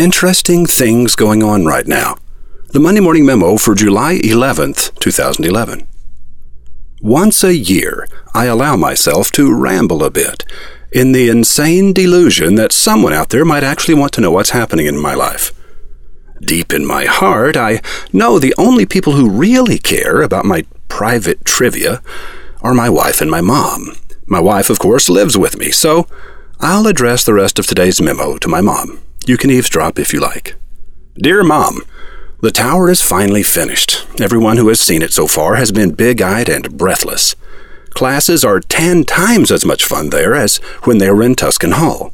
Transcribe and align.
Interesting 0.00 0.64
things 0.64 1.14
going 1.14 1.42
on 1.42 1.66
right 1.66 1.86
now. 1.86 2.16
The 2.68 2.80
Monday 2.80 3.02
Morning 3.02 3.26
Memo 3.26 3.58
for 3.58 3.74
July 3.74 4.14
11th, 4.16 4.98
2011. 4.98 5.86
Once 7.02 7.44
a 7.44 7.54
year, 7.54 8.08
I 8.32 8.46
allow 8.46 8.76
myself 8.76 9.30
to 9.32 9.54
ramble 9.54 10.02
a 10.02 10.10
bit 10.10 10.46
in 10.90 11.12
the 11.12 11.28
insane 11.28 11.92
delusion 11.92 12.54
that 12.54 12.72
someone 12.72 13.12
out 13.12 13.28
there 13.28 13.44
might 13.44 13.62
actually 13.62 13.92
want 13.92 14.14
to 14.14 14.22
know 14.22 14.30
what's 14.30 14.56
happening 14.56 14.86
in 14.86 14.96
my 14.96 15.12
life. 15.12 15.52
Deep 16.40 16.72
in 16.72 16.86
my 16.86 17.04
heart, 17.04 17.54
I 17.58 17.82
know 18.10 18.38
the 18.38 18.54
only 18.56 18.86
people 18.86 19.12
who 19.12 19.28
really 19.28 19.76
care 19.76 20.22
about 20.22 20.46
my 20.46 20.64
private 20.88 21.44
trivia 21.44 22.00
are 22.62 22.72
my 22.72 22.88
wife 22.88 23.20
and 23.20 23.30
my 23.30 23.42
mom. 23.42 23.96
My 24.24 24.40
wife, 24.40 24.70
of 24.70 24.78
course, 24.78 25.10
lives 25.10 25.36
with 25.36 25.58
me, 25.58 25.70
so 25.70 26.06
I'll 26.58 26.86
address 26.86 27.22
the 27.22 27.34
rest 27.34 27.58
of 27.58 27.66
today's 27.66 28.00
memo 28.00 28.38
to 28.38 28.48
my 28.48 28.62
mom. 28.62 29.02
You 29.26 29.36
can 29.36 29.50
eavesdrop 29.50 29.98
if 29.98 30.12
you 30.12 30.20
like. 30.20 30.54
Dear 31.14 31.42
Mom, 31.42 31.82
the 32.40 32.50
tower 32.50 32.90
is 32.90 33.02
finally 33.02 33.42
finished. 33.42 34.06
Everyone 34.20 34.56
who 34.56 34.68
has 34.68 34.80
seen 34.80 35.02
it 35.02 35.12
so 35.12 35.26
far 35.26 35.56
has 35.56 35.72
been 35.72 35.92
big 35.92 36.22
eyed 36.22 36.48
and 36.48 36.76
breathless. 36.78 37.36
Classes 37.90 38.44
are 38.44 38.60
ten 38.60 39.04
times 39.04 39.50
as 39.50 39.66
much 39.66 39.84
fun 39.84 40.10
there 40.10 40.34
as 40.34 40.56
when 40.84 40.98
they 40.98 41.10
were 41.10 41.22
in 41.22 41.34
Tuscan 41.34 41.72
Hall. 41.72 42.12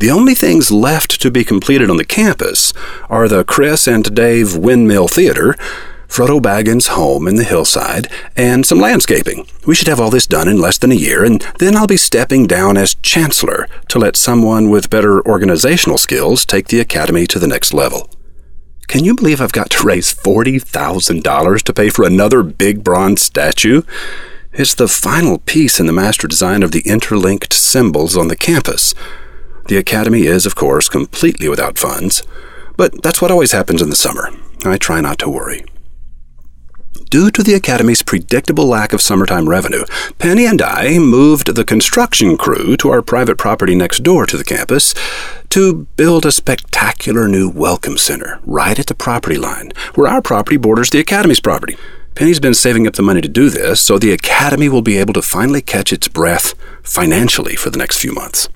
The 0.00 0.10
only 0.10 0.34
things 0.34 0.70
left 0.70 1.20
to 1.22 1.30
be 1.30 1.44
completed 1.44 1.88
on 1.88 1.96
the 1.96 2.04
campus 2.04 2.74
are 3.08 3.28
the 3.28 3.44
Chris 3.44 3.86
and 3.86 4.14
Dave 4.14 4.56
Windmill 4.56 5.08
Theater, 5.08 5.54
Frodo 6.14 6.40
Baggins' 6.40 6.90
home 6.90 7.26
in 7.26 7.34
the 7.34 7.42
hillside, 7.42 8.06
and 8.36 8.64
some 8.64 8.78
landscaping. 8.78 9.48
We 9.66 9.74
should 9.74 9.88
have 9.88 9.98
all 9.98 10.10
this 10.10 10.28
done 10.28 10.46
in 10.46 10.60
less 10.60 10.78
than 10.78 10.92
a 10.92 10.94
year, 10.94 11.24
and 11.24 11.40
then 11.58 11.76
I'll 11.76 11.88
be 11.88 11.96
stepping 11.96 12.46
down 12.46 12.76
as 12.76 12.94
Chancellor 12.94 13.66
to 13.88 13.98
let 13.98 14.14
someone 14.14 14.70
with 14.70 14.90
better 14.90 15.26
organizational 15.26 15.98
skills 15.98 16.44
take 16.44 16.68
the 16.68 16.78
Academy 16.78 17.26
to 17.26 17.40
the 17.40 17.48
next 17.48 17.74
level. 17.74 18.08
Can 18.86 19.02
you 19.02 19.16
believe 19.16 19.40
I've 19.40 19.50
got 19.50 19.70
to 19.70 19.84
raise 19.84 20.14
$40,000 20.14 21.62
to 21.62 21.72
pay 21.72 21.88
for 21.88 22.04
another 22.04 22.44
big 22.44 22.84
bronze 22.84 23.20
statue? 23.20 23.82
It's 24.52 24.76
the 24.76 24.86
final 24.86 25.38
piece 25.38 25.80
in 25.80 25.86
the 25.86 25.92
master 25.92 26.28
design 26.28 26.62
of 26.62 26.70
the 26.70 26.82
interlinked 26.86 27.52
symbols 27.52 28.16
on 28.16 28.28
the 28.28 28.36
campus. 28.36 28.94
The 29.66 29.78
Academy 29.78 30.26
is, 30.26 30.46
of 30.46 30.54
course, 30.54 30.88
completely 30.88 31.48
without 31.48 31.76
funds, 31.76 32.22
but 32.76 33.02
that's 33.02 33.20
what 33.20 33.32
always 33.32 33.50
happens 33.50 33.82
in 33.82 33.90
the 33.90 33.96
summer. 33.96 34.30
I 34.64 34.76
try 34.76 35.00
not 35.00 35.18
to 35.18 35.28
worry. 35.28 35.64
Due 37.14 37.30
to 37.30 37.44
the 37.44 37.54
Academy's 37.54 38.02
predictable 38.02 38.66
lack 38.66 38.92
of 38.92 39.00
summertime 39.00 39.48
revenue, 39.48 39.84
Penny 40.18 40.46
and 40.46 40.60
I 40.60 40.98
moved 40.98 41.54
the 41.54 41.64
construction 41.64 42.36
crew 42.36 42.76
to 42.78 42.90
our 42.90 43.02
private 43.02 43.38
property 43.38 43.76
next 43.76 44.02
door 44.02 44.26
to 44.26 44.36
the 44.36 44.42
campus 44.42 44.96
to 45.50 45.86
build 45.94 46.26
a 46.26 46.32
spectacular 46.32 47.28
new 47.28 47.48
welcome 47.48 47.98
center 47.98 48.40
right 48.42 48.76
at 48.76 48.88
the 48.88 48.96
property 48.96 49.36
line, 49.36 49.70
where 49.94 50.08
our 50.08 50.20
property 50.20 50.56
borders 50.56 50.90
the 50.90 50.98
Academy's 50.98 51.38
property. 51.38 51.76
Penny's 52.16 52.40
been 52.40 52.52
saving 52.52 52.84
up 52.84 52.94
the 52.94 53.02
money 53.02 53.20
to 53.20 53.28
do 53.28 53.48
this, 53.48 53.80
so 53.80 53.96
the 53.96 54.10
Academy 54.10 54.68
will 54.68 54.82
be 54.82 54.98
able 54.98 55.12
to 55.12 55.22
finally 55.22 55.62
catch 55.62 55.92
its 55.92 56.08
breath 56.08 56.54
financially 56.82 57.54
for 57.54 57.70
the 57.70 57.78
next 57.78 57.98
few 57.98 58.12
months. 58.12 58.48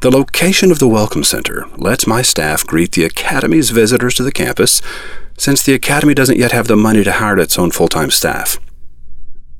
The 0.00 0.10
location 0.10 0.70
of 0.70 0.78
the 0.78 0.88
Welcome 0.88 1.24
Center 1.24 1.66
lets 1.76 2.06
my 2.06 2.22
staff 2.22 2.66
greet 2.66 2.92
the 2.92 3.04
Academy's 3.04 3.68
visitors 3.68 4.14
to 4.14 4.22
the 4.22 4.32
campus, 4.32 4.80
since 5.36 5.62
the 5.62 5.74
Academy 5.74 6.14
doesn't 6.14 6.38
yet 6.38 6.52
have 6.52 6.68
the 6.68 6.76
money 6.76 7.04
to 7.04 7.12
hire 7.12 7.38
its 7.38 7.58
own 7.58 7.70
full 7.70 7.88
time 7.88 8.10
staff. 8.10 8.56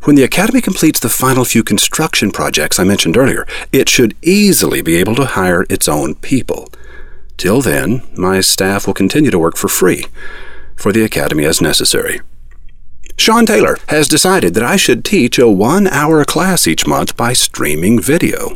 When 0.05 0.16
the 0.16 0.22
Academy 0.24 0.62
completes 0.62 0.98
the 0.98 1.11
final 1.11 1.44
few 1.44 1.62
construction 1.62 2.30
projects 2.30 2.78
I 2.78 2.84
mentioned 2.84 3.18
earlier, 3.18 3.46
it 3.70 3.91
should 3.91 4.16
easily 4.22 4.80
be 4.80 4.96
able 4.96 5.14
to 5.16 5.27
hire 5.27 5.66
its 5.68 5.88
own 5.88 6.14
people. 6.14 6.70
Till 7.36 7.61
then, 7.61 8.00
my 8.16 8.41
staff 8.41 8.86
will 8.86 8.94
continue 8.94 9.30
to 9.30 9.38
work 9.38 9.58
for 9.58 9.68
free 9.68 10.06
for 10.74 10.91
the 10.91 11.05
Academy 11.05 11.44
as 11.44 11.61
necessary. 11.61 12.22
Sean 13.18 13.44
Taylor 13.44 13.77
has 13.88 14.08
decided 14.08 14.55
that 14.55 14.64
I 14.64 14.77
should 14.77 15.05
teach 15.05 15.38
a 15.38 15.50
one 15.50 15.86
hour 15.86 16.24
class 16.24 16.67
each 16.67 16.86
month 16.86 17.14
by 17.14 17.34
streaming 17.34 18.01
video. 18.01 18.55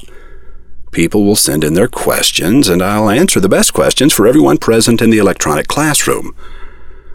People 0.95 1.25
will 1.25 1.35
send 1.35 1.65
in 1.65 1.75
their 1.75 1.89
questions, 1.89 2.69
and 2.69 2.81
I'll 2.81 3.11
answer 3.11 3.41
the 3.41 3.49
best 3.49 3.75
questions 3.75 4.13
for 4.13 4.29
everyone 4.29 4.59
present 4.59 5.03
in 5.03 5.11
the 5.11 5.19
electronic 5.19 5.67
classroom. 5.67 6.37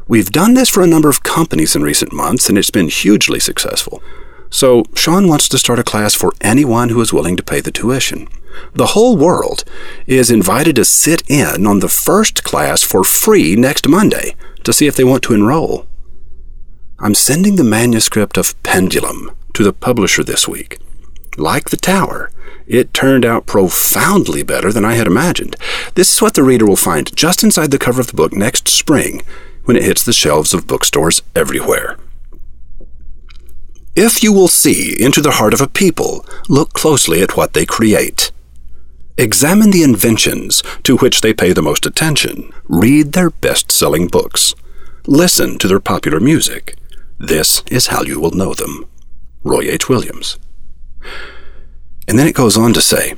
We've 0.06 0.30
done 0.30 0.54
this 0.54 0.68
for 0.68 0.84
a 0.84 0.88
number 0.88 1.08
of 1.08 1.24
companies 1.24 1.78
in 1.78 1.82
recent 1.82 2.12
months, 2.12 2.50
and 2.50 2.58
it's 2.58 2.72
been 2.72 2.90
hugely 2.90 3.40
successful. 3.40 4.04
So, 4.50 4.84
Sean 4.96 5.30
wants 5.30 5.48
to 5.48 5.58
start 5.58 5.80
a 5.80 5.84
class 5.84 6.14
for 6.14 6.34
anyone 6.42 6.90
who 6.90 7.00
is 7.00 7.14
willing 7.14 7.38
to 7.38 7.44
pay 7.44 7.62
the 7.62 7.72
tuition. 7.72 8.28
The 8.74 8.88
whole 8.88 9.16
world 9.16 9.64
is 10.06 10.30
invited 10.30 10.76
to 10.76 10.84
sit 10.84 11.24
in 11.30 11.66
on 11.66 11.80
the 11.80 11.88
first 11.88 12.44
class 12.44 12.84
for 12.84 13.06
free 13.06 13.56
next 13.56 13.88
Monday 13.88 14.36
to 14.66 14.74
see 14.74 14.88
if 14.88 14.98
they 14.98 15.06
want 15.06 15.24
to 15.24 15.34
enroll. 15.34 15.88
I'm 17.00 17.16
sending 17.16 17.56
the 17.56 17.64
manuscript 17.64 18.38
of 18.38 18.62
Pendulum 18.62 19.32
to 19.54 19.64
the 19.64 19.72
publisher 19.72 20.22
this 20.22 20.50
week. 20.50 20.80
Like 21.38 21.70
the 21.70 21.78
tower, 21.78 22.30
it 22.70 22.94
turned 22.94 23.26
out 23.26 23.48
profoundly 23.48 24.44
better 24.44 24.72
than 24.72 24.86
I 24.86 24.94
had 24.94 25.08
imagined. 25.08 25.58
This 25.96 26.14
is 26.14 26.22
what 26.22 26.36
the 26.36 26.44
reader 26.44 26.66
will 26.66 26.76
find 26.78 27.14
just 27.16 27.44
inside 27.44 27.72
the 27.72 27.80
cover 27.80 28.00
of 28.00 28.08
the 28.08 28.14
book 28.14 28.32
next 28.32 28.70
spring 28.70 29.24
when 29.66 29.76
it 29.76 29.84
hits 29.84 30.06
the 30.06 30.14
shelves 30.14 30.54
of 30.54 30.68
bookstores 30.68 31.22
everywhere. 31.36 31.98
If 33.96 34.24
you 34.24 34.32
will 34.32 34.48
see 34.48 34.96
into 34.98 35.20
the 35.20 35.32
heart 35.32 35.54
of 35.54 35.62
a 35.62 35.68
people, 35.68 36.26
look 36.48 36.74
closely 36.74 37.22
at 37.22 37.36
what 37.36 37.54
they 37.54 37.66
create. 37.66 38.32
Examine 39.18 39.72
the 39.72 39.84
inventions 39.84 40.64
to 40.84 40.96
which 40.98 41.22
they 41.22 41.34
pay 41.34 41.52
the 41.52 41.62
most 41.62 41.86
attention. 41.86 42.54
Read 42.70 43.12
their 43.12 43.32
best 43.32 43.72
selling 43.72 44.08
books. 44.08 44.54
Listen 45.08 45.58
to 45.58 45.68
their 45.68 45.80
popular 45.80 46.20
music. 46.20 46.78
This 47.18 47.64
is 47.70 47.88
how 47.88 48.04
you 48.04 48.22
will 48.22 48.32
know 48.32 48.54
them. 48.54 48.86
Roy 49.44 49.64
H. 49.64 49.90
Williams. 49.90 50.38
And 52.10 52.18
then 52.18 52.28
it 52.28 52.34
goes 52.34 52.58
on 52.58 52.74
to 52.74 52.82
say, 52.82 53.14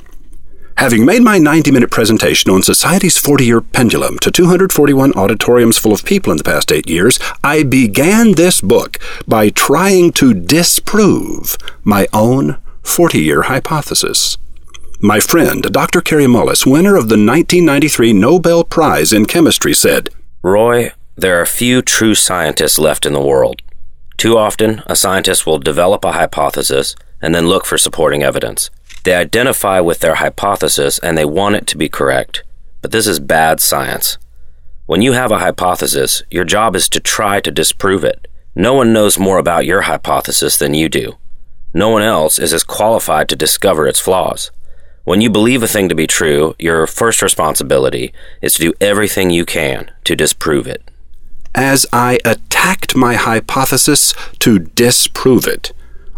Having 0.76 1.06
made 1.06 1.22
my 1.22 1.38
90 1.38 1.70
minute 1.70 1.90
presentation 1.90 2.50
on 2.50 2.62
society's 2.62 3.16
40 3.16 3.46
year 3.46 3.62
pendulum 3.62 4.18
to 4.18 4.30
241 4.30 5.14
auditoriums 5.14 5.78
full 5.78 5.94
of 5.94 6.04
people 6.04 6.30
in 6.30 6.36
the 6.36 6.44
past 6.44 6.70
eight 6.70 6.90
years, 6.90 7.18
I 7.42 7.62
began 7.62 8.32
this 8.32 8.60
book 8.60 8.98
by 9.26 9.48
trying 9.48 10.12
to 10.12 10.34
disprove 10.34 11.56
my 11.84 12.06
own 12.12 12.58
40 12.82 13.18
year 13.18 13.42
hypothesis. 13.42 14.36
My 15.00 15.20
friend, 15.20 15.62
Dr. 15.62 16.02
Kary 16.02 16.26
Mullis, 16.26 16.66
winner 16.66 16.94
of 16.94 17.08
the 17.08 17.16
1993 17.16 18.12
Nobel 18.12 18.62
Prize 18.62 19.12
in 19.12 19.24
Chemistry, 19.24 19.72
said, 19.72 20.10
Roy, 20.42 20.92
there 21.16 21.40
are 21.40 21.46
few 21.46 21.80
true 21.80 22.14
scientists 22.14 22.78
left 22.78 23.06
in 23.06 23.14
the 23.14 23.20
world. 23.20 23.62
Too 24.18 24.36
often, 24.36 24.82
a 24.86 24.94
scientist 24.94 25.46
will 25.46 25.58
develop 25.58 26.04
a 26.04 26.12
hypothesis 26.12 26.94
and 27.22 27.34
then 27.34 27.46
look 27.46 27.64
for 27.64 27.78
supporting 27.78 28.22
evidence. 28.22 28.70
They 29.04 29.14
identify 29.14 29.80
with 29.80 30.00
their 30.00 30.16
hypothesis 30.16 30.98
and 30.98 31.16
they 31.16 31.24
want 31.24 31.56
it 31.56 31.66
to 31.68 31.78
be 31.78 31.88
correct. 31.88 32.44
But 32.80 32.92
this 32.92 33.06
is 33.06 33.20
bad 33.20 33.60
science. 33.60 34.18
When 34.86 35.02
you 35.02 35.12
have 35.12 35.30
a 35.30 35.38
hypothesis, 35.38 36.22
your 36.30 36.44
job 36.44 36.76
is 36.76 36.88
to 36.90 37.00
try 37.00 37.40
to 37.40 37.50
disprove 37.50 38.04
it. 38.04 38.28
No 38.54 38.74
one 38.74 38.92
knows 38.92 39.18
more 39.18 39.38
about 39.38 39.64
your 39.64 39.82
hypothesis 39.82 40.58
than 40.58 40.74
you 40.74 40.88
do. 40.88 41.16
No 41.72 41.88
one 41.88 42.02
else 42.02 42.38
is 42.38 42.52
as 42.52 42.64
qualified 42.64 43.28
to 43.30 43.36
discover 43.36 43.86
its 43.86 44.00
flaws. 44.00 44.50
When 45.04 45.20
you 45.20 45.30
believe 45.30 45.62
a 45.62 45.68
thing 45.68 45.88
to 45.88 45.94
be 45.94 46.06
true, 46.06 46.54
your 46.58 46.86
first 46.86 47.22
responsibility 47.22 48.12
is 48.40 48.54
to 48.54 48.60
do 48.62 48.74
everything 48.80 49.30
you 49.30 49.44
can 49.44 49.90
to 50.04 50.14
disprove 50.14 50.66
it. 50.66 50.82
As 51.54 51.86
I 51.92 52.18
attacked 52.24 52.94
my 52.94 53.14
hypothesis 53.14 54.14
to 54.40 54.58
disprove 54.58 55.46
it, 55.46 55.72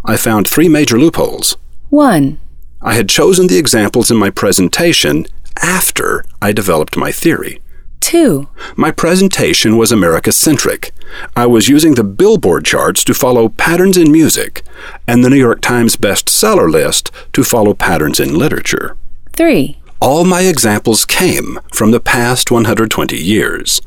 I 0.05 0.17
found 0.17 0.47
three 0.47 0.69
major 0.69 0.99
loopholes. 0.99 1.57
1. 1.91 2.39
I 2.85 2.93
had 2.95 3.09
chosen 3.09 3.47
the 3.47 3.57
examples 3.57 4.11
in 4.11 4.19
my 4.19 4.29
presentation 4.29 5.25
after 5.63 6.23
I 6.43 6.53
developed 6.53 6.99
my 6.99 7.11
theory. 7.11 7.63
2. 8.01 8.47
My 8.77 8.91
presentation 8.91 9.79
was 9.79 9.91
America 9.91 10.31
centric. 10.31 10.93
I 11.35 11.47
was 11.47 11.71
using 11.71 11.95
the 11.95 12.05
Billboard 12.05 12.67
charts 12.67 13.03
to 13.05 13.15
follow 13.15 13.49
patterns 13.49 13.97
in 13.97 14.13
music, 14.13 14.63
and 15.09 15.25
the 15.25 15.31
New 15.31 15.39
York 15.39 15.63
Times 15.63 15.97
bestseller 15.97 16.71
list 16.71 17.11
to 17.33 17.43
follow 17.43 17.73
patterns 17.73 18.21
in 18.21 18.39
literature. 18.39 18.99
3. 19.33 19.79
All 20.03 20.25
my 20.25 20.43
examples 20.43 21.07
came 21.07 21.59
from 21.73 21.91
the 21.91 22.01
past 22.01 22.51
120 22.51 23.17
years. 23.17 23.81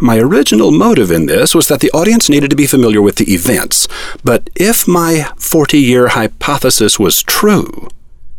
My 0.00 0.18
original 0.18 0.72
motive 0.72 1.12
in 1.12 1.26
this 1.26 1.54
was 1.54 1.68
that 1.68 1.78
the 1.78 1.92
audience 1.92 2.28
needed 2.28 2.50
to 2.50 2.56
be 2.56 2.66
familiar 2.66 3.00
with 3.00 3.16
the 3.16 3.32
events, 3.32 3.86
but 4.24 4.50
if 4.56 4.88
my 4.88 5.30
40 5.36 5.78
year 5.78 6.08
hypothesis 6.08 6.98
was 6.98 7.22
true, 7.22 7.88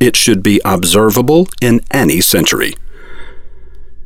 it 0.02 0.16
should 0.16 0.42
be 0.42 0.60
observable 0.66 1.48
in 1.62 1.82
any 1.92 2.22
century. 2.22 2.74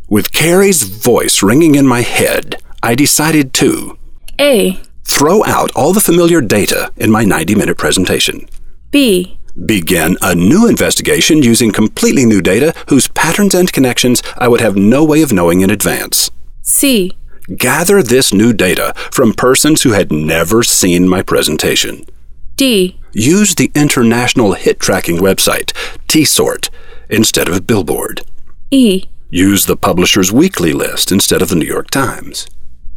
With 0.09 0.31
Kary's 0.31 0.83
voice 0.83 1.41
ringing 1.41 1.75
in 1.75 1.87
my 1.87 2.01
head, 2.01 2.61
I 2.83 2.93
decided 2.93 3.53
to 3.55 3.97
A. 4.39 4.79
throw 5.03 5.43
out 5.45 5.71
all 5.75 5.93
the 5.93 5.99
familiar 5.99 6.41
data 6.41 6.91
in 6.97 7.09
my 7.09 7.23
90 7.23 7.55
minute 7.55 7.77
presentation. 7.77 8.47
B. 8.91 9.39
Begin 9.65 10.17
a 10.21 10.35
new 10.35 10.67
investigation 10.67 11.41
using 11.41 11.71
completely 11.71 12.25
new 12.25 12.41
data 12.41 12.73
whose 12.89 13.07
patterns 13.07 13.55
and 13.55 13.71
connections 13.71 14.21
I 14.37 14.49
would 14.49 14.61
have 14.61 14.75
no 14.75 15.03
way 15.03 15.21
of 15.21 15.31
knowing 15.31 15.61
in 15.61 15.69
advance. 15.69 16.29
C. 16.61 17.17
Gather 17.57 18.03
this 18.03 18.33
new 18.33 18.53
data 18.53 18.93
from 19.11 19.33
persons 19.33 19.83
who 19.83 19.91
had 19.93 20.11
never 20.11 20.61
seen 20.61 21.07
my 21.07 21.21
presentation. 21.21 22.05
D. 22.55 22.99
Use 23.17 23.55
the 23.55 23.71
international 23.73 24.53
hit 24.55 24.77
tracking 24.77 25.19
website, 25.19 25.71
Tsort, 26.09 26.69
instead 27.09 27.47
of 27.47 27.65
Billboard. 27.65 28.23
E. 28.71 29.05
Use 29.29 29.65
the 29.65 29.77
publisher's 29.77 30.33
weekly 30.33 30.73
list 30.73 31.13
instead 31.13 31.41
of 31.41 31.47
the 31.47 31.55
New 31.55 31.65
York 31.65 31.89
Times. 31.89 32.45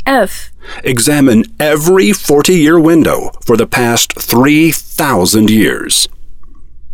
F. 0.06 0.50
Examine 0.82 1.44
every 1.60 2.12
40 2.12 2.52
year 2.54 2.80
window 2.80 3.30
for 3.44 3.56
the 3.56 3.66
past 3.66 4.12
3,000 4.12 5.50
years. 5.50 6.08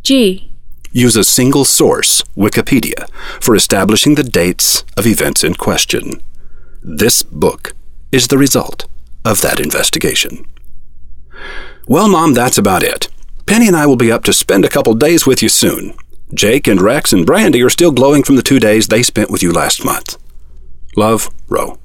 G. 0.02 0.52
Use 0.92 1.16
a 1.16 1.24
single 1.24 1.64
source, 1.64 2.22
Wikipedia, 2.36 3.08
for 3.40 3.56
establishing 3.56 4.16
the 4.16 4.22
dates 4.22 4.84
of 4.98 5.06
events 5.06 5.42
in 5.42 5.54
question. 5.54 6.20
This 6.82 7.22
book 7.22 7.72
is 8.12 8.28
the 8.28 8.36
result 8.36 8.86
of 9.24 9.40
that 9.40 9.60
investigation. 9.60 10.46
Well, 11.88 12.08
Mom, 12.08 12.34
that's 12.34 12.58
about 12.58 12.82
it. 12.82 13.08
Penny 13.46 13.66
and 13.66 13.76
I 13.76 13.86
will 13.86 13.96
be 13.96 14.10
up 14.10 14.24
to 14.24 14.32
spend 14.32 14.64
a 14.64 14.70
couple 14.70 14.94
days 14.94 15.26
with 15.26 15.42
you 15.42 15.48
soon. 15.48 15.94
Jake 16.32 16.66
and 16.66 16.80
Rex 16.80 17.12
and 17.12 17.26
Brandy 17.26 17.62
are 17.62 17.70
still 17.70 17.92
glowing 17.92 18.22
from 18.22 18.36
the 18.36 18.42
two 18.42 18.58
days 18.58 18.88
they 18.88 19.02
spent 19.02 19.30
with 19.30 19.42
you 19.42 19.52
last 19.52 19.84
month. 19.84 20.16
Love, 20.96 21.28
Roe. 21.48 21.78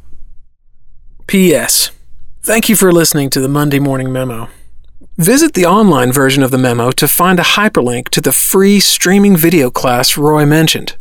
P.S. 1.27 1.91
Thank 2.41 2.69
you 2.69 2.75
for 2.75 2.91
listening 2.91 3.29
to 3.31 3.41
the 3.41 3.49
Monday 3.49 3.79
Morning 3.79 4.11
Memo. 4.11 4.47
Visit 5.17 5.53
the 5.53 5.65
online 5.65 6.13
version 6.13 6.43
of 6.43 6.51
the 6.51 6.57
memo 6.57 6.91
to 6.91 7.07
find 7.07 7.39
a 7.39 7.43
hyperlink 7.43 8.07
to 8.09 8.21
the 8.21 8.31
free 8.31 8.79
streaming 8.79 9.35
video 9.35 9.69
class 9.69 10.17
Roy 10.17 10.45
mentioned. 10.45 10.95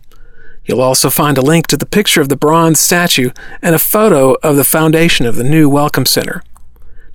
You'll 0.64 0.82
also 0.82 1.08
find 1.08 1.38
a 1.38 1.42
link 1.42 1.68
to 1.68 1.76
the 1.76 1.86
picture 1.86 2.20
of 2.20 2.28
the 2.28 2.36
bronze 2.36 2.80
statue 2.80 3.30
and 3.62 3.76
a 3.76 3.78
photo 3.78 4.34
of 4.42 4.56
the 4.56 4.64
foundation 4.64 5.24
of 5.24 5.36
the 5.36 5.44
new 5.44 5.68
Welcome 5.68 6.04
Center. 6.04 6.42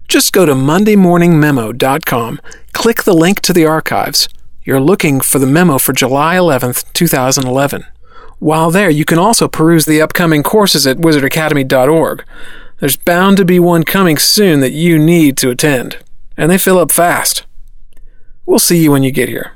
Just 0.08 0.34
go 0.34 0.46
to 0.46 0.54
mondaymorningmemo.com, 0.54 2.42
click 2.72 3.04
the 3.04 3.14
link 3.14 3.42
to 3.42 3.54
the 3.54 3.66
archives. 3.66 4.28
You're 4.64 4.80
looking 4.80 5.20
for 5.20 5.40
the 5.40 5.48
memo 5.48 5.78
for 5.78 5.94
July 5.94 6.36
11th, 6.36 6.92
2011. 6.94 7.86
While 8.40 8.72
there, 8.72 8.90
you 8.90 9.06
can 9.06 9.18
also 9.18 9.48
peruse 9.48 9.86
the 9.86 10.02
upcoming 10.02 10.44
courses 10.44 10.86
at 10.86 10.98
wizardacademy.org. 10.98 12.26
There's 12.80 12.98
bound 12.98 13.38
to 13.38 13.46
be 13.46 13.60
one 13.60 13.84
coming 13.84 14.18
soon 14.18 14.60
that 14.60 14.72
you 14.72 15.00
need 15.00 15.38
to 15.38 15.50
attend, 15.50 15.98
and 16.36 16.52
they 16.52 16.58
fill 16.58 16.78
up 16.78 16.92
fast. 16.92 17.46
We'll 18.46 18.60
see 18.60 18.84
you 18.84 18.92
when 18.92 19.04
you 19.04 19.12
get 19.12 19.30
here. 19.30 19.54